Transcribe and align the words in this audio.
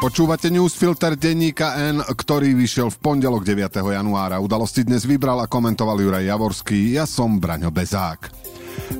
Počúvate 0.00 0.48
newsfilter 0.48 1.12
denníka 1.12 1.76
N, 1.76 2.00
ktorý 2.00 2.56
vyšiel 2.56 2.88
v 2.88 3.00
pondelok 3.04 3.44
9. 3.44 3.84
januára. 3.84 4.40
Udalosti 4.40 4.80
dnes 4.80 5.04
vybral 5.04 5.44
a 5.44 5.46
komentoval 5.46 6.00
Juraj 6.00 6.24
Javorský. 6.24 6.96
Ja 6.96 7.04
som 7.04 7.36
Braňo 7.36 7.68
Bezák. 7.68 8.32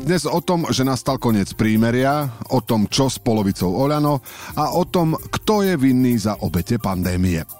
Dnes 0.05 0.29
o 0.29 0.45
tom, 0.45 0.69
že 0.69 0.85
nastal 0.85 1.17
koniec 1.17 1.57
prímeria, 1.57 2.29
o 2.53 2.61
tom, 2.61 2.85
čo 2.85 3.09
s 3.09 3.17
polovicou 3.17 3.81
Oľano 3.81 4.21
a 4.61 4.77
o 4.77 4.85
tom, 4.85 5.17
kto 5.17 5.65
je 5.65 5.81
vinný 5.81 6.21
za 6.21 6.37
obete 6.45 6.77
pandémie. 6.77 7.60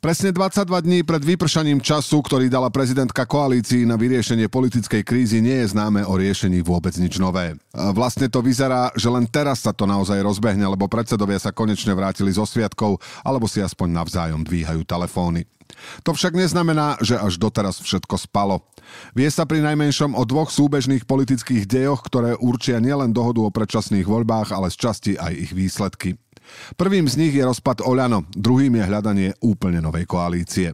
Presne 0.00 0.32
22 0.32 0.64
dní 0.80 1.04
pred 1.04 1.20
vypršaním 1.20 1.84
času, 1.84 2.24
ktorý 2.24 2.48
dala 2.48 2.72
prezidentka 2.72 3.28
koalícii 3.28 3.84
na 3.84 4.00
vyriešenie 4.00 4.48
politickej 4.48 5.04
krízy, 5.04 5.44
nie 5.44 5.60
je 5.60 5.76
známe 5.76 6.08
o 6.08 6.16
riešení 6.16 6.64
vôbec 6.64 6.96
nič 6.96 7.20
nové. 7.20 7.52
Vlastne 7.76 8.32
to 8.32 8.40
vyzerá, 8.40 8.88
že 8.96 9.12
len 9.12 9.28
teraz 9.28 9.68
sa 9.68 9.76
to 9.76 9.84
naozaj 9.84 10.16
rozbehne, 10.24 10.64
lebo 10.64 10.88
predsedovia 10.88 11.36
sa 11.36 11.52
konečne 11.52 11.92
vrátili 11.92 12.32
zo 12.32 12.48
sviatkov, 12.48 12.96
alebo 13.20 13.44
si 13.44 13.60
aspoň 13.60 13.92
navzájom 13.92 14.40
dvíhajú 14.40 14.88
telefóny. 14.88 15.44
To 16.08 16.16
však 16.16 16.32
neznamená, 16.32 16.96
že 17.04 17.20
až 17.20 17.36
doteraz 17.36 17.84
všetko 17.84 18.24
spalo. 18.24 18.64
Vie 19.12 19.28
sa 19.28 19.44
pri 19.44 19.60
najmenšom 19.60 20.16
o 20.16 20.24
dvoch 20.24 20.48
súbežných 20.48 21.04
politických 21.04 21.68
dejoch, 21.68 22.00
ktoré 22.08 22.40
určia 22.40 22.80
nielen 22.80 23.12
dohodu 23.12 23.44
o 23.44 23.52
predčasných 23.52 24.08
voľbách, 24.08 24.48
ale 24.56 24.72
z 24.72 24.80
časti 24.80 25.12
aj 25.20 25.32
ich 25.36 25.52
výsledky. 25.52 26.16
Prvým 26.74 27.06
z 27.06 27.14
nich 27.18 27.34
je 27.34 27.44
rozpad 27.44 27.82
Oľano, 27.84 28.26
druhým 28.32 28.78
je 28.78 28.84
hľadanie 28.84 29.28
úplne 29.42 29.82
novej 29.82 30.06
koalície. 30.06 30.72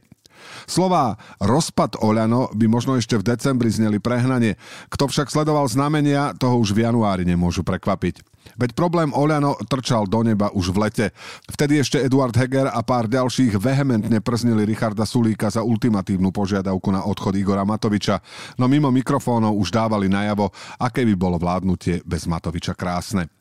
Slová 0.66 1.16
rozpad 1.42 2.00
Oľano 2.02 2.52
by 2.54 2.66
možno 2.68 2.94
ešte 2.98 3.18
v 3.18 3.26
decembri 3.26 3.70
zneli 3.72 3.98
prehnanie. 3.98 4.54
Kto 4.92 5.08
však 5.10 5.32
sledoval 5.32 5.66
znamenia, 5.66 6.36
toho 6.36 6.60
už 6.60 6.76
v 6.76 6.86
januári 6.86 7.24
nemôžu 7.26 7.66
prekvapiť. 7.66 8.22
Veď 8.54 8.78
problém 8.78 9.10
Oľano 9.10 9.58
trčal 9.66 10.06
do 10.06 10.22
neba 10.22 10.54
už 10.54 10.70
v 10.70 10.86
lete. 10.86 11.06
Vtedy 11.50 11.82
ešte 11.82 11.98
Eduard 11.98 12.30
Heger 12.30 12.70
a 12.70 12.78
pár 12.86 13.10
ďalších 13.10 13.58
vehementne 13.58 14.22
prznili 14.22 14.62
Richarda 14.62 15.02
Sulíka 15.02 15.50
za 15.50 15.66
ultimatívnu 15.66 16.30
požiadavku 16.30 16.94
na 16.94 17.02
odchod 17.02 17.34
Igora 17.34 17.66
Matoviča, 17.66 18.22
no 18.54 18.70
mimo 18.70 18.94
mikrofónov 18.94 19.58
už 19.58 19.74
dávali 19.74 20.06
najavo, 20.06 20.54
aké 20.78 21.02
by 21.02 21.14
bolo 21.18 21.42
vládnutie 21.42 22.06
bez 22.06 22.30
Matoviča 22.30 22.78
krásne. 22.78 23.35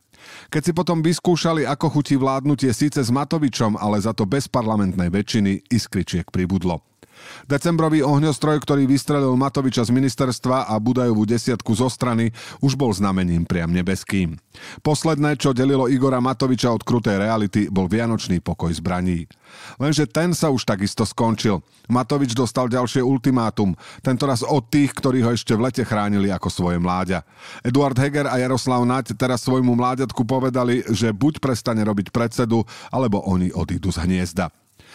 Keď 0.49 0.61
si 0.61 0.71
potom 0.71 1.03
vyskúšali, 1.03 1.67
ako 1.67 1.99
chutí 1.99 2.15
vládnutie 2.15 2.71
síce 2.71 3.03
s 3.03 3.11
Matovičom, 3.13 3.77
ale 3.77 4.01
za 4.01 4.15
to 4.15 4.25
bez 4.25 4.49
parlamentnej 4.49 5.11
väčšiny, 5.11 5.69
iskričiek 5.69 6.29
pribudlo. 6.29 6.81
Decembrový 7.45 8.01
ohňostroj, 8.01 8.61
ktorý 8.63 8.89
vystrelil 8.89 9.33
Matoviča 9.37 9.85
z 9.85 9.91
ministerstva 9.93 10.69
a 10.69 10.73
Budajovú 10.81 11.27
desiatku 11.27 11.75
zo 11.77 11.91
strany, 11.91 12.33
už 12.61 12.73
bol 12.77 12.91
znamením 12.91 13.45
priam 13.45 13.69
nebeským. 13.69 14.37
Posledné, 14.81 15.35
čo 15.35 15.51
delilo 15.51 15.91
Igora 15.91 16.23
Matoviča 16.23 16.71
od 16.71 16.81
krutej 16.81 17.19
reality, 17.19 17.67
bol 17.67 17.91
vianočný 17.91 18.39
pokoj 18.39 18.71
zbraní. 18.73 19.27
Lenže 19.77 20.09
ten 20.09 20.33
sa 20.33 20.51
už 20.51 20.65
takisto 20.67 21.05
skončil. 21.07 21.61
Matovič 21.85 22.33
dostal 22.33 22.65
ďalšie 22.65 23.05
ultimátum, 23.05 23.77
tentoraz 24.01 24.41
od 24.41 24.65
tých, 24.67 24.91
ktorí 24.97 25.21
ho 25.21 25.31
ešte 25.31 25.53
v 25.53 25.69
lete 25.69 25.83
chránili 25.85 26.33
ako 26.33 26.49
svoje 26.49 26.77
mláďa. 26.81 27.21
Eduard 27.61 27.95
Heger 27.95 28.25
a 28.25 28.41
Jaroslav 28.41 28.81
Naď 28.83 29.13
teraz 29.13 29.45
svojmu 29.45 29.77
mláďatku 29.77 30.25
povedali, 30.25 30.81
že 30.89 31.13
buď 31.13 31.37
prestane 31.39 31.85
robiť 31.85 32.09
predsedu, 32.09 32.65
alebo 32.89 33.21
oni 33.23 33.53
odídu 33.53 33.93
z 33.93 34.01
hniezda. 34.01 34.49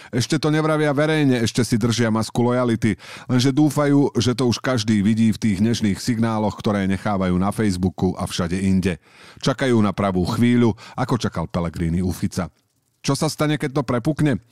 Ešte 0.08 0.40
to 0.40 0.48
nevravia 0.48 0.96
verejne, 0.96 1.44
ešte 1.44 1.60
si 1.60 1.76
držia 1.76 2.08
masku 2.08 2.40
lojality, 2.40 2.96
lenže 3.28 3.52
dúfajú, 3.52 4.16
že 4.16 4.32
to 4.32 4.48
už 4.48 4.58
každý 4.64 5.04
vidí 5.04 5.28
v 5.30 5.38
tých 5.38 5.60
dnešných 5.60 6.00
signáloch, 6.00 6.56
ktoré 6.56 6.88
nechávajú 6.88 7.36
na 7.36 7.52
Facebooku 7.52 8.16
a 8.16 8.24
všade 8.24 8.56
inde. 8.56 8.96
Čakajú 9.44 9.76
na 9.84 9.92
pravú 9.92 10.24
chvíľu, 10.26 10.72
ako 10.96 11.14
čakal 11.20 11.44
Pelegrini 11.46 12.00
u 12.00 12.10
Fica. 12.10 12.48
Čo 13.00 13.16
sa 13.16 13.32
stane, 13.32 13.56
keď 13.56 13.80
to 13.80 13.82
prepukne? 13.84 14.44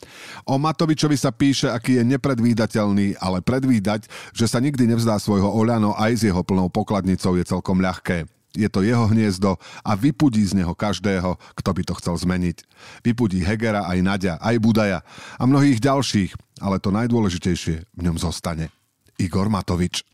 O 0.49 0.57
Matovičovi 0.57 1.21
sa 1.21 1.29
píše, 1.29 1.69
aký 1.69 2.01
je 2.01 2.05
nepredvídateľný, 2.17 3.21
ale 3.21 3.45
predvídať, 3.45 4.09
že 4.33 4.49
sa 4.49 4.57
nikdy 4.57 4.89
nevzdá 4.89 5.21
svojho 5.21 5.53
Oľano 5.53 5.93
aj 5.93 6.13
s 6.17 6.23
jeho 6.33 6.41
plnou 6.41 6.73
pokladnicou 6.73 7.37
je 7.37 7.45
celkom 7.45 7.85
ľahké. 7.85 8.38
Je 8.57 8.69
to 8.73 8.81
jeho 8.81 9.09
hniezdo 9.13 9.61
a 9.85 9.93
vypudí 9.93 10.41
z 10.45 10.57
neho 10.57 10.73
každého, 10.73 11.37
kto 11.57 11.71
by 11.73 11.83
to 11.85 11.95
chcel 12.01 12.17
zmeniť. 12.17 12.65
Vypudí 13.05 13.45
Hegera 13.45 13.85
aj 13.85 13.99
Nadia, 14.01 14.35
aj 14.41 14.57
Budaja 14.59 15.01
a 15.37 15.43
mnohých 15.45 15.79
ďalších, 15.83 16.63
ale 16.65 16.81
to 16.81 16.89
najdôležitejšie 16.89 17.77
v 17.93 18.01
ňom 18.01 18.17
zostane. 18.17 18.73
Igor 19.19 19.51
Matovič. 19.51 20.07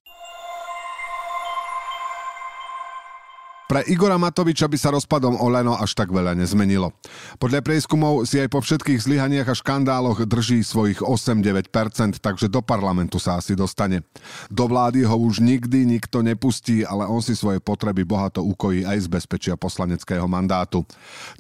Pre 3.65 3.81
Igora 3.89 4.21
Matoviča 4.21 4.69
by 4.69 4.77
sa 4.77 4.93
rozpadom 4.93 5.41
Oleno 5.41 5.73
až 5.73 5.97
tak 5.97 6.13
veľa 6.13 6.37
nezmenilo. 6.37 6.93
Podľa 7.41 7.65
prieskumov 7.65 8.29
si 8.29 8.37
aj 8.37 8.53
po 8.53 8.61
všetkých 8.61 9.01
zlyhaniach 9.01 9.49
a 9.49 9.57
škandáloch 9.57 10.29
drží 10.29 10.61
svojich 10.61 11.01
8-9%, 11.01 12.21
takže 12.21 12.53
do 12.53 12.61
parlamentu 12.61 13.17
sa 13.17 13.41
asi 13.41 13.57
dostane. 13.57 14.05
Do 14.53 14.69
vlády 14.69 15.09
ho 15.09 15.17
už 15.17 15.41
nikdy 15.41 15.89
nikto 15.89 16.21
nepustí, 16.21 16.85
ale 16.85 17.09
on 17.09 17.25
si 17.25 17.33
svoje 17.33 17.57
potreby 17.57 18.05
bohato 18.05 18.45
ukojí 18.45 18.85
aj 18.85 19.01
z 19.01 19.09
bezpečia 19.09 19.57
poslaneckého 19.57 20.29
mandátu. 20.29 20.85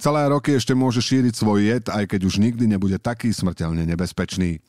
Celé 0.01 0.25
roky 0.25 0.57
ešte 0.57 0.73
môže 0.73 1.05
šíriť 1.05 1.37
svoj 1.37 1.61
jed, 1.61 1.85
aj 1.93 2.09
keď 2.09 2.25
už 2.25 2.41
nikdy 2.41 2.65
nebude 2.65 2.97
taký 3.05 3.37
smrteľne 3.37 3.85
nebezpečný. 3.85 4.65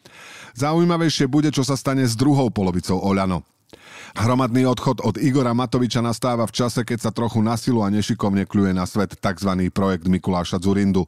Zaujímavejšie 0.60 1.32
bude, 1.32 1.56
čo 1.56 1.64
sa 1.64 1.80
stane 1.80 2.04
s 2.04 2.20
druhou 2.20 2.52
polovicou 2.52 3.00
Oľano. 3.00 3.48
Hromadný 4.16 4.64
odchod 4.64 5.04
od 5.04 5.20
Igora 5.20 5.52
Matoviča 5.52 6.00
nastáva 6.00 6.48
v 6.48 6.56
čase, 6.56 6.88
keď 6.88 7.04
sa 7.04 7.12
trochu 7.12 7.44
nasilu 7.44 7.84
a 7.84 7.92
nešikovne 7.92 8.48
kľuje 8.48 8.72
na 8.72 8.88
svet 8.88 9.12
tzv. 9.20 9.52
projekt 9.76 10.08
Mikuláša 10.08 10.64
Zurindu. 10.64 11.04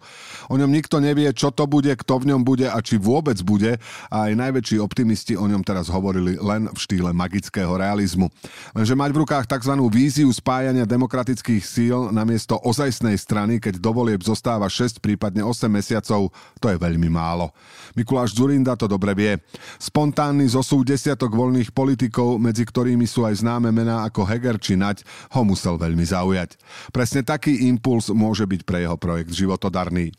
O 0.51 0.59
ňom 0.59 0.67
nikto 0.67 0.99
nevie, 0.99 1.31
čo 1.31 1.47
to 1.55 1.63
bude, 1.71 1.87
kto 1.87 2.19
v 2.19 2.35
ňom 2.35 2.43
bude 2.43 2.67
a 2.67 2.75
či 2.83 2.99
vôbec 2.99 3.39
bude 3.47 3.79
a 4.11 4.17
aj 4.27 4.35
najväčší 4.35 4.83
optimisti 4.83 5.39
o 5.39 5.47
ňom 5.47 5.63
teraz 5.63 5.87
hovorili 5.87 6.35
len 6.35 6.67
v 6.67 6.75
štýle 6.75 7.15
magického 7.15 7.79
realizmu. 7.79 8.27
Lenže 8.75 8.91
mať 8.99 9.09
v 9.15 9.19
rukách 9.23 9.45
tzv. 9.55 9.73
víziu 9.87 10.27
spájania 10.27 10.83
demokratických 10.83 11.63
síl 11.63 12.11
namiesto 12.11 12.59
ozajstnej 12.59 13.15
strany, 13.15 13.63
keď 13.63 13.79
do 13.79 13.95
volieb 13.95 14.19
zostáva 14.19 14.67
6, 14.67 14.99
prípadne 14.99 15.47
8 15.47 15.71
mesiacov, 15.71 16.27
to 16.59 16.67
je 16.67 16.75
veľmi 16.75 17.07
málo. 17.07 17.55
Mikuláš 17.95 18.35
Zurinda 18.35 18.75
to 18.75 18.91
dobre 18.91 19.15
vie. 19.15 19.39
Spontánny 19.79 20.43
zosú 20.51 20.83
desiatok 20.83 21.31
voľných 21.31 21.71
politikov, 21.71 22.35
medzi 22.37 22.67
ktorými 22.67 22.96
ktorými 22.97 23.13
sú 23.13 23.29
aj 23.29 23.45
známe 23.45 23.69
mená 23.69 24.09
ako 24.09 24.25
Heger 24.25 24.57
či 24.57 24.73
Nať, 24.73 25.05
ho 25.37 25.45
musel 25.45 25.77
veľmi 25.77 26.01
zaujať. 26.01 26.57
Presne 26.89 27.21
taký 27.21 27.69
impuls 27.69 28.09
môže 28.09 28.49
byť 28.49 28.65
pre 28.65 28.81
jeho 28.81 28.97
projekt 28.97 29.37
životodarný. 29.37 30.09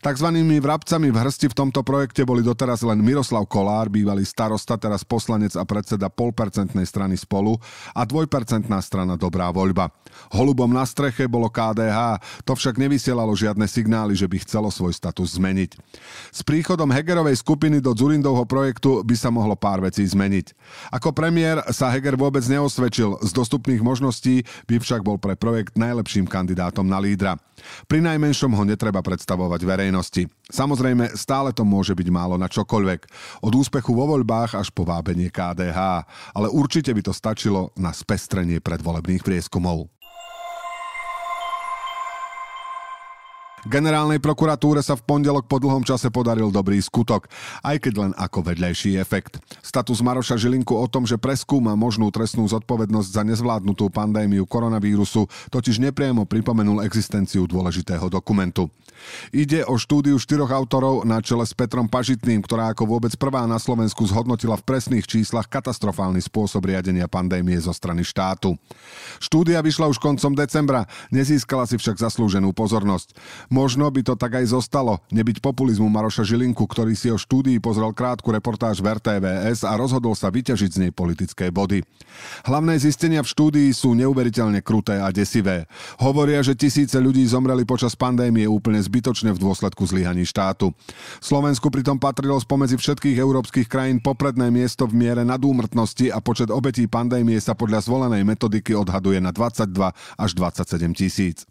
Takzvanými 0.00 0.62
vrabcami 0.62 1.12
v 1.12 1.20
hrsti 1.20 1.52
v 1.52 1.58
tomto 1.58 1.84
projekte 1.84 2.24
boli 2.24 2.40
doteraz 2.40 2.80
len 2.86 3.02
Miroslav 3.04 3.44
Kolár, 3.50 3.92
bývalý 3.92 4.24
starosta, 4.24 4.80
teraz 4.80 5.04
poslanec 5.04 5.52
a 5.58 5.64
predseda 5.66 6.08
polpercentnej 6.08 6.88
strany 6.88 7.18
spolu 7.18 7.58
a 7.92 8.02
dvojpercentná 8.06 8.80
strana 8.80 9.20
Dobrá 9.20 9.52
voľba. 9.52 9.92
Holubom 10.32 10.70
na 10.70 10.86
streche 10.86 11.28
bolo 11.28 11.52
KDH, 11.52 12.22
to 12.46 12.56
však 12.56 12.80
nevysielalo 12.80 13.34
žiadne 13.36 13.66
signály, 13.68 14.16
že 14.16 14.26
by 14.26 14.42
chcelo 14.42 14.72
svoj 14.72 14.94
status 14.96 15.36
zmeniť. 15.36 15.70
S 16.30 16.40
príchodom 16.46 16.90
Hegerovej 16.90 17.38
skupiny 17.42 17.78
do 17.78 17.92
Zurindovho 17.92 18.48
projektu 18.48 19.02
by 19.04 19.16
sa 19.18 19.28
mohlo 19.28 19.54
pár 19.54 19.84
vecí 19.84 20.02
zmeniť. 20.06 20.56
Ako 20.94 21.12
premiér 21.12 21.62
sa 21.74 21.92
Heger 21.92 22.16
vôbec 22.16 22.42
neosvedčil, 22.46 23.20
z 23.20 23.30
dostupných 23.36 23.84
možností 23.84 24.42
by 24.66 24.80
však 24.80 25.04
bol 25.04 25.20
pre 25.20 25.36
projekt 25.36 25.76
najlepším 25.76 26.24
kandidátom 26.24 26.86
na 26.86 26.98
lídra. 27.02 27.36
Pri 27.86 28.00
najmenšom 28.02 28.52
ho 28.56 28.64
netreba 28.66 29.04
predstavovať 29.04 29.60
verejnosti. 29.62 30.26
Samozrejme, 30.50 31.14
stále 31.14 31.54
to 31.54 31.62
môže 31.62 31.94
byť 31.94 32.08
málo 32.08 32.34
na 32.40 32.50
čokoľvek. 32.50 33.00
Od 33.46 33.52
úspechu 33.52 33.92
vo 33.94 34.10
voľbách 34.10 34.58
až 34.58 34.72
po 34.72 34.82
vábenie 34.82 35.30
KDH. 35.30 35.78
Ale 36.34 36.48
určite 36.50 36.90
by 36.90 37.02
to 37.04 37.12
stačilo 37.14 37.70
na 37.78 37.94
spestrenie 37.94 38.58
predvolebných 38.58 39.22
prieskumov. 39.22 39.99
Generálnej 43.68 44.24
prokuratúre 44.24 44.80
sa 44.80 44.96
v 44.96 45.04
pondelok 45.04 45.44
po 45.44 45.60
dlhom 45.60 45.84
čase 45.84 46.08
podaril 46.08 46.48
dobrý 46.48 46.80
skutok, 46.80 47.28
aj 47.60 47.76
keď 47.84 47.94
len 48.00 48.12
ako 48.16 48.40
vedľajší 48.40 48.96
efekt. 48.96 49.36
Status 49.60 50.00
Maroša 50.00 50.40
Žilinku 50.40 50.72
o 50.72 50.86
tom, 50.88 51.04
že 51.04 51.20
preskúma 51.20 51.76
možnú 51.76 52.08
trestnú 52.08 52.48
zodpovednosť 52.48 53.08
za 53.12 53.20
nezvládnutú 53.20 53.92
pandémiu 53.92 54.48
koronavírusu, 54.48 55.28
totiž 55.52 55.76
nepriamo 55.76 56.24
pripomenul 56.24 56.80
existenciu 56.88 57.44
dôležitého 57.44 58.08
dokumentu. 58.08 58.72
Ide 59.32 59.64
o 59.64 59.80
štúdiu 59.80 60.20
štyroch 60.20 60.52
autorov 60.52 61.08
na 61.08 61.24
čele 61.24 61.44
s 61.44 61.56
Petrom 61.56 61.88
Pažitným, 61.88 62.44
ktorá 62.44 62.72
ako 62.72 62.84
vôbec 62.84 63.12
prvá 63.16 63.48
na 63.48 63.56
Slovensku 63.56 64.04
zhodnotila 64.04 64.60
v 64.60 64.66
presných 64.66 65.08
číslach 65.08 65.48
katastrofálny 65.48 66.20
spôsob 66.20 66.68
riadenia 66.68 67.08
pandémie 67.08 67.56
zo 67.56 67.72
strany 67.72 68.04
štátu. 68.04 68.56
Štúdia 69.16 69.64
vyšla 69.64 69.88
už 69.88 69.96
koncom 69.96 70.36
decembra, 70.36 70.84
nezískala 71.08 71.64
si 71.64 71.80
však 71.80 71.96
zaslúženú 71.96 72.52
pozornosť. 72.52 73.16
Možno 73.50 73.90
by 73.90 74.06
to 74.06 74.14
tak 74.14 74.38
aj 74.38 74.54
zostalo, 74.54 75.02
nebyť 75.10 75.42
populizmu 75.42 75.90
Maroša 75.90 76.22
Žilinku, 76.22 76.70
ktorý 76.70 76.94
si 76.94 77.10
o 77.10 77.18
štúdii 77.18 77.58
pozrel 77.58 77.90
krátku 77.90 78.30
reportáž 78.30 78.78
v 78.78 78.94
RTVS 78.94 79.66
a 79.66 79.74
rozhodol 79.74 80.14
sa 80.14 80.30
vyťažiť 80.30 80.70
z 80.70 80.80
nej 80.86 80.92
politické 80.94 81.50
body. 81.50 81.82
Hlavné 82.46 82.78
zistenia 82.78 83.26
v 83.26 83.30
štúdii 83.34 83.74
sú 83.74 83.98
neuveriteľne 83.98 84.62
kruté 84.62 85.02
a 85.02 85.10
desivé. 85.10 85.66
Hovoria, 85.98 86.46
že 86.46 86.54
tisíce 86.54 86.94
ľudí 86.94 87.26
zomreli 87.26 87.66
počas 87.66 87.98
pandémie 87.98 88.46
úplne 88.46 88.78
zbytočne 88.78 89.34
v 89.34 89.42
dôsledku 89.42 89.82
zlyhaní 89.82 90.22
štátu. 90.22 90.70
Slovensku 91.18 91.74
pritom 91.74 91.98
patrilo 91.98 92.38
spomedzi 92.38 92.78
všetkých 92.78 93.18
európskych 93.18 93.66
krajín 93.66 93.98
popredné 93.98 94.46
miesto 94.54 94.86
v 94.86 94.94
miere 94.94 95.26
nadúmrtnosti 95.26 96.14
a 96.14 96.22
počet 96.22 96.54
obetí 96.54 96.86
pandémie 96.86 97.42
sa 97.42 97.58
podľa 97.58 97.82
zvolenej 97.82 98.22
metodiky 98.22 98.78
odhaduje 98.78 99.18
na 99.18 99.34
22 99.34 99.74
až 100.22 100.30
27 100.38 100.94
tisíc. 100.94 101.50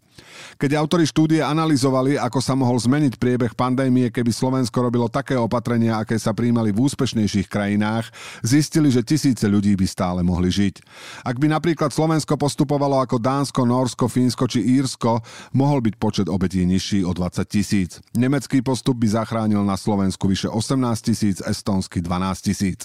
Keď 0.60 0.70
autori 0.76 1.04
štúdie 1.08 1.40
analyzovali, 1.40 2.20
ako 2.20 2.38
sa 2.38 2.52
mohol 2.52 2.76
zmeniť 2.76 3.16
priebeh 3.16 3.52
pandémie, 3.56 4.12
keby 4.12 4.30
Slovensko 4.32 4.84
robilo 4.84 5.08
také 5.08 5.34
opatrenia, 5.34 6.00
aké 6.00 6.20
sa 6.20 6.36
príjmali 6.36 6.72
v 6.72 6.84
úspešnejších 6.84 7.48
krajinách, 7.48 8.12
zistili, 8.44 8.92
že 8.92 9.06
tisíce 9.06 9.48
ľudí 9.48 9.72
by 9.74 9.86
stále 9.88 10.20
mohli 10.20 10.52
žiť. 10.52 10.84
Ak 11.24 11.40
by 11.40 11.48
napríklad 11.48 11.90
Slovensko 11.90 12.36
postupovalo 12.36 13.00
ako 13.00 13.16
Dánsko, 13.16 13.64
Norsko, 13.64 14.04
Fínsko 14.10 14.44
či 14.50 14.60
Írsko, 14.60 15.24
mohol 15.56 15.80
byť 15.80 15.94
počet 15.96 16.26
obetí 16.28 16.62
nižší 16.66 17.02
o 17.06 17.16
20 17.16 17.46
tisíc. 17.48 18.02
Nemecký 18.12 18.60
postup 18.60 19.00
by 19.00 19.08
zachránil 19.08 19.64
na 19.64 19.80
Slovensku 19.80 20.28
vyše 20.28 20.52
18 20.52 20.76
tisíc, 21.00 21.36
estónsky 21.40 22.04
12 22.04 22.46
tisíc. 22.52 22.84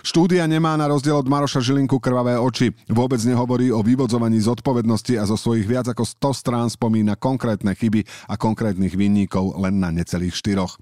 Štúdia 0.00 0.48
nemá 0.48 0.78
na 0.78 0.88
rozdiel 0.88 1.18
od 1.18 1.28
Maroša 1.28 1.60
Žilinku 1.60 2.00
krvavé 2.00 2.40
oči. 2.40 2.72
Vôbec 2.88 3.20
nehovorí 3.26 3.68
o 3.68 3.84
vyvodzovaní 3.84 4.40
zodpovednosti 4.40 5.14
a 5.20 5.28
zo 5.28 5.36
svojich 5.36 5.66
viac 5.68 5.86
ako 5.90 6.06
100 6.06 6.40
strán 6.40 6.68
spomína 6.70 7.18
konkrétne 7.18 7.74
chyby 7.74 8.06
a 8.30 8.38
konkrétnych 8.38 8.94
vinníkov 8.94 9.58
len 9.58 9.82
na 9.82 9.90
necelých 9.90 10.38
štyroch. 10.38 10.78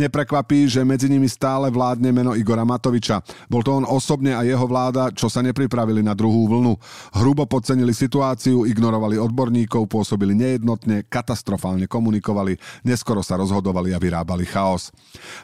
Neprekvapí, 0.00 0.64
že 0.66 0.82
medzi 0.82 1.12
nimi 1.12 1.28
stále 1.28 1.68
vládne 1.68 2.10
meno 2.10 2.32
Igora 2.32 2.64
Matoviča. 2.64 3.20
Bol 3.46 3.60
to 3.60 3.76
on 3.76 3.84
osobne 3.84 4.32
a 4.32 4.42
jeho 4.42 4.64
vláda, 4.64 5.12
čo 5.12 5.28
sa 5.28 5.44
nepripravili 5.44 6.00
na 6.00 6.16
druhú 6.16 6.48
vlnu. 6.48 6.74
Hrubo 7.14 7.44
podcenili 7.44 7.92
situáciu, 7.92 8.64
ignorovali 8.64 9.20
odborníkov, 9.20 9.86
pôsobili 9.86 10.32
nejednotne, 10.32 11.04
katastrofálne 11.06 11.84
komunikovali, 11.84 12.56
neskoro 12.82 13.20
sa 13.20 13.36
rozhodovali 13.36 13.92
a 13.92 14.00
vyrábali 14.00 14.48
chaos. 14.48 14.88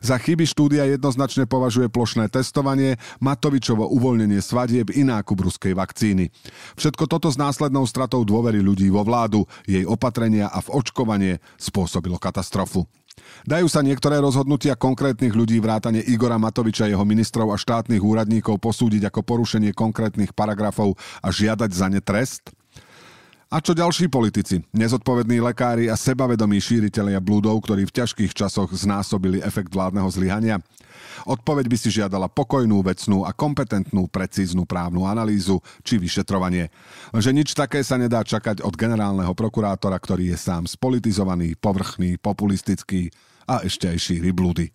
Za 0.01 0.17
chyby 0.17 0.49
štúdia 0.49 0.89
jednoznačne 0.89 1.45
považuje 1.45 1.93
plošné 1.93 2.33
testovanie, 2.33 2.97
Matovičovo 3.21 3.89
uvoľnenie 3.93 4.41
svadieb 4.41 4.95
i 4.95 5.05
nákup 5.05 5.37
ruskej 5.45 5.77
vakcíny. 5.77 6.31
Všetko 6.79 7.11
toto 7.11 7.29
s 7.29 7.37
následnou 7.37 7.85
stratou 7.85 8.23
dôvery 8.25 8.63
ľudí 8.65 8.89
vo 8.89 9.05
vládu 9.05 9.45
jej 9.65 9.85
opatrenia 9.89 10.53
a 10.53 10.61
v 10.61 10.73
očkovanie 10.73 11.33
spôsobilo 11.57 12.21
katastrofu. 12.21 12.85
Dajú 13.47 13.71
sa 13.71 13.85
niektoré 13.85 14.19
rozhodnutia 14.19 14.75
konkrétnych 14.75 15.33
ľudí 15.33 15.63
vrátane 15.63 16.03
Igora 16.03 16.41
Matoviča, 16.41 16.91
jeho 16.91 17.07
ministrov 17.07 17.55
a 17.55 17.61
štátnych 17.61 18.03
úradníkov 18.03 18.59
posúdiť 18.59 19.07
ako 19.09 19.21
porušenie 19.23 19.71
konkrétnych 19.71 20.35
paragrafov 20.35 20.99
a 21.23 21.31
žiadať 21.31 21.71
za 21.71 21.87
ne 21.87 22.03
trest? 22.03 22.51
A 23.55 23.63
čo 23.63 23.71
ďalší 23.71 24.11
politici, 24.11 24.67
nezodpovední 24.75 25.39
lekári 25.39 25.87
a 25.87 25.95
sebavedomí 25.95 26.59
šíriteľia 26.59 27.23
blúdov, 27.23 27.63
ktorí 27.63 27.87
v 27.87 28.03
ťažkých 28.03 28.35
časoch 28.35 28.75
znásobili 28.75 29.39
efekt 29.47 29.71
vládneho 29.71 30.11
zlyhania? 30.11 30.59
Odpoveď 31.23 31.71
by 31.71 31.77
si 31.79 31.95
žiadala 31.95 32.27
pokojnú, 32.27 32.83
vecnú 32.83 33.23
a 33.23 33.31
kompetentnú, 33.31 34.11
precíznu 34.11 34.67
právnu 34.67 35.07
analýzu 35.07 35.63
či 35.87 36.03
vyšetrovanie. 36.03 36.67
Lenže 37.15 37.31
nič 37.31 37.55
také 37.55 37.87
sa 37.87 37.95
nedá 37.95 38.27
čakať 38.27 38.59
od 38.59 38.75
generálneho 38.75 39.39
prokurátora, 39.39 40.03
ktorý 40.03 40.35
je 40.35 40.39
sám 40.51 40.67
spolitizovaný, 40.67 41.55
povrchný, 41.55 42.19
populistický 42.19 43.15
a 43.47 43.63
ešte 43.63 43.87
aj 43.87 44.03
šíri 44.03 44.35
blúdy. 44.35 44.75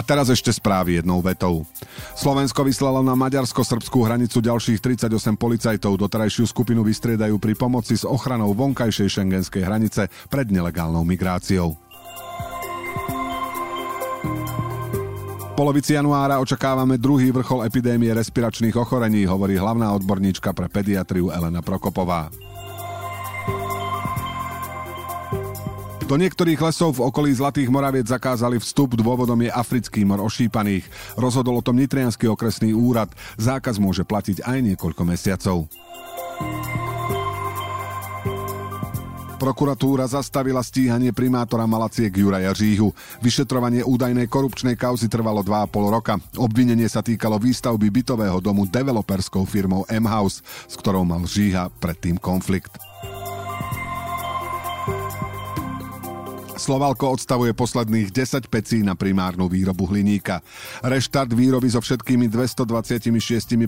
A 0.00 0.02
teraz 0.02 0.32
ešte 0.32 0.48
správy 0.48 0.96
jednou 0.96 1.20
vetou. 1.20 1.68
Slovensko 2.16 2.64
vyslalo 2.64 3.04
na 3.04 3.12
maďarsko-srbskú 3.12 4.00
hranicu 4.00 4.40
ďalších 4.40 4.80
38 4.80 5.36
policajtov. 5.36 6.00
Doterajšiu 6.00 6.48
skupinu 6.48 6.80
vystriedajú 6.80 7.36
pri 7.36 7.52
pomoci 7.52 8.00
s 8.00 8.08
ochranou 8.08 8.56
vonkajšej 8.56 9.20
šengenskej 9.20 9.60
hranice 9.60 10.08
pred 10.32 10.48
nelegálnou 10.48 11.04
migráciou. 11.04 11.76
polovici 15.60 15.92
januára 15.92 16.40
očakávame 16.40 16.96
druhý 16.96 17.28
vrchol 17.36 17.68
epidémie 17.68 18.08
respiračných 18.16 18.72
ochorení, 18.80 19.28
hovorí 19.28 19.60
hlavná 19.60 19.92
odborníčka 19.92 20.56
pre 20.56 20.72
pediatriu 20.72 21.28
Elena 21.28 21.60
Prokopová. 21.60 22.32
Do 26.10 26.18
niektorých 26.18 26.58
lesov 26.58 26.98
v 26.98 27.06
okolí 27.06 27.30
Zlatých 27.30 27.70
Moraviec 27.70 28.10
zakázali 28.10 28.58
vstup, 28.58 28.98
dôvodom 28.98 29.38
je 29.46 29.50
africký 29.54 30.02
mor 30.02 30.18
ošípaných. 30.18 30.82
Rozhodol 31.14 31.62
o 31.62 31.64
tom 31.64 31.78
Nitrianský 31.78 32.26
okresný 32.26 32.74
úrad. 32.74 33.14
Zákaz 33.38 33.78
môže 33.78 34.02
platiť 34.02 34.42
aj 34.42 34.58
niekoľko 34.74 35.06
mesiacov. 35.06 35.70
Prokuratúra 39.38 40.10
zastavila 40.10 40.66
stíhanie 40.66 41.14
primátora 41.14 41.70
Malaciek 41.70 42.10
Juraja 42.10 42.50
Žíhu. 42.58 42.90
Vyšetrovanie 43.22 43.86
údajnej 43.86 44.26
korupčnej 44.26 44.74
kauzy 44.74 45.06
trvalo 45.06 45.46
2,5 45.46 45.94
roka. 45.94 46.18
Obvinenie 46.34 46.90
sa 46.90 47.06
týkalo 47.06 47.38
výstavby 47.38 47.86
bytového 47.86 48.42
domu 48.42 48.66
developerskou 48.66 49.46
firmou 49.46 49.86
M-House, 49.86 50.42
s 50.42 50.74
ktorou 50.74 51.06
mal 51.06 51.22
Žíha 51.22 51.70
predtým 51.78 52.18
konflikt. 52.18 52.89
Slovalko 56.60 57.16
odstavuje 57.16 57.56
posledných 57.56 58.12
10 58.12 58.52
pecí 58.52 58.84
na 58.84 58.92
primárnu 58.92 59.48
výrobu 59.48 59.88
hliníka. 59.88 60.44
Reštart 60.84 61.32
výroby 61.32 61.72
so 61.72 61.80
všetkými 61.80 62.28
226 62.28 63.08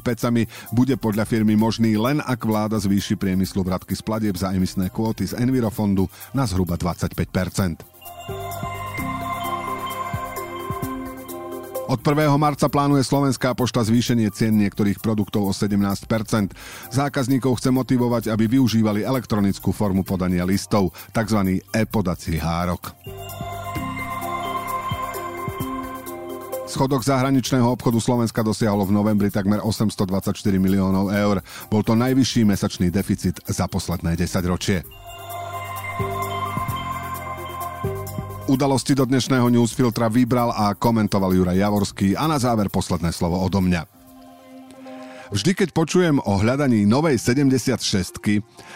pecami 0.04 0.44
bude 0.76 1.00
podľa 1.00 1.24
firmy 1.24 1.56
možný 1.56 1.96
len 1.96 2.20
ak 2.20 2.44
vláda 2.44 2.76
zvýši 2.76 3.16
priemyslu 3.16 3.64
vratky 3.64 3.96
z 3.96 4.04
platieb 4.04 4.36
za 4.36 4.52
emisné 4.52 4.92
kvóty 4.92 5.24
z 5.24 5.40
Envirofondu 5.40 6.04
na 6.36 6.44
zhruba 6.44 6.76
25 6.76 7.91
Od 11.92 12.00
1. 12.00 12.40
marca 12.40 12.72
plánuje 12.72 13.04
Slovenská 13.04 13.52
pošta 13.52 13.84
zvýšenie 13.84 14.32
cien 14.32 14.56
niektorých 14.56 15.04
produktov 15.04 15.44
o 15.44 15.52
17% 15.52 16.08
Zákazníkov 16.88 17.60
chce 17.60 17.68
motivovať, 17.68 18.32
aby 18.32 18.48
využívali 18.48 19.04
elektronickú 19.04 19.76
formu 19.76 20.00
podania 20.00 20.48
listov, 20.48 20.96
tzv. 21.12 21.60
e-podací 21.60 22.40
hárok. 22.40 22.96
Schodok 26.64 27.04
zahraničného 27.04 27.68
obchodu 27.68 28.00
Slovenska 28.00 28.40
dosiahlo 28.40 28.88
v 28.88 28.96
novembri 28.96 29.28
takmer 29.28 29.60
824 29.60 30.32
miliónov 30.56 31.12
eur. 31.12 31.44
Bol 31.68 31.84
to 31.84 31.92
najvyšší 31.92 32.48
mesačný 32.48 32.88
deficit 32.88 33.36
za 33.44 33.68
posledné 33.68 34.16
10 34.16 34.40
ročie. 34.48 34.80
Udalosti 38.52 38.92
do 38.92 39.08
dnešného 39.08 39.48
newsfiltra 39.48 40.12
vybral 40.12 40.52
a 40.52 40.76
komentoval 40.76 41.32
Juraj 41.32 41.56
Javorský 41.56 42.12
a 42.12 42.28
na 42.28 42.36
záver 42.36 42.68
posledné 42.68 43.08
slovo 43.08 43.40
odo 43.40 43.64
mňa. 43.64 43.88
Vždy, 45.32 45.56
keď 45.56 45.68
počujem 45.72 46.20
o 46.20 46.36
hľadaní 46.36 46.84
novej 46.84 47.16
76 47.16 47.80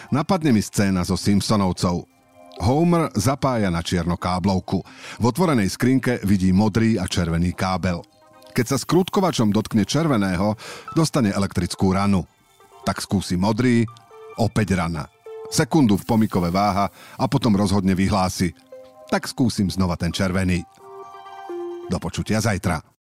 napadne 0.09 0.49
mi 0.49 0.65
scéna 0.65 1.05
so 1.05 1.13
Simpsonovcov. 1.13 2.09
Homer 2.65 3.13
zapája 3.13 3.69
na 3.69 3.85
čierno 3.85 4.17
káblovku. 4.17 4.81
V 5.21 5.25
otvorenej 5.29 5.69
skrinke 5.69 6.25
vidí 6.25 6.49
modrý 6.49 6.97
a 6.97 7.05
červený 7.05 7.53
kábel. 7.53 8.01
Keď 8.57 8.65
sa 8.73 8.81
skrutkovačom 8.81 9.53
dotkne 9.53 9.85
červeného, 9.85 10.57
dostane 10.97 11.29
elektrickú 11.29 11.93
ranu. 11.93 12.25
Tak 12.81 12.97
skúsi 12.97 13.37
modrý, 13.37 13.85
opäť 14.41 14.73
rana. 14.73 15.05
Sekundu 15.53 16.01
v 16.01 16.07
pomikove 16.17 16.49
váha 16.49 16.89
a 17.13 17.29
potom 17.29 17.53
rozhodne 17.53 17.93
vyhlási. 17.93 18.57
Tak 19.07 19.23
skúsim 19.23 19.71
znova 19.71 19.95
ten 19.95 20.11
červený. 20.11 20.67
Do 21.87 21.97
počutia 21.97 22.43
zajtra. 22.43 22.96